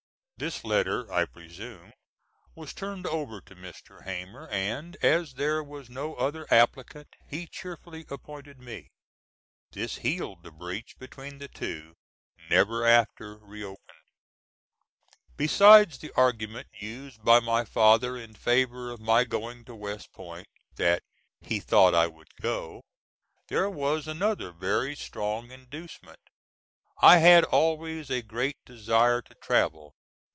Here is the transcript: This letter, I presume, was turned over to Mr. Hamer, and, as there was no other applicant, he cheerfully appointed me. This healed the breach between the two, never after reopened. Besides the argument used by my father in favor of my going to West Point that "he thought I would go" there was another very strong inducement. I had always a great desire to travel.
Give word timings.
This 0.37 0.63
letter, 0.65 1.13
I 1.13 1.25
presume, 1.25 1.93
was 2.55 2.73
turned 2.73 3.05
over 3.05 3.41
to 3.41 3.55
Mr. 3.55 4.05
Hamer, 4.05 4.47
and, 4.47 4.97
as 5.03 5.35
there 5.35 5.63
was 5.63 5.87
no 5.87 6.15
other 6.15 6.51
applicant, 6.51 7.09
he 7.29 7.45
cheerfully 7.45 8.07
appointed 8.09 8.57
me. 8.57 8.89
This 9.73 9.97
healed 9.97 10.41
the 10.41 10.49
breach 10.49 10.95
between 10.97 11.37
the 11.37 11.47
two, 11.47 11.93
never 12.49 12.83
after 12.83 13.37
reopened. 13.37 13.99
Besides 15.37 15.99
the 15.99 16.11
argument 16.17 16.69
used 16.73 17.23
by 17.23 17.39
my 17.39 17.63
father 17.63 18.17
in 18.17 18.33
favor 18.33 18.89
of 18.89 18.99
my 18.99 19.25
going 19.25 19.63
to 19.65 19.75
West 19.75 20.11
Point 20.11 20.47
that 20.75 21.03
"he 21.39 21.59
thought 21.59 21.93
I 21.93 22.07
would 22.07 22.33
go" 22.41 22.81
there 23.49 23.69
was 23.69 24.07
another 24.07 24.51
very 24.51 24.95
strong 24.95 25.51
inducement. 25.51 26.17
I 26.99 27.17
had 27.19 27.43
always 27.43 28.09
a 28.09 28.23
great 28.23 28.55
desire 28.65 29.21
to 29.21 29.35
travel. 29.35 29.93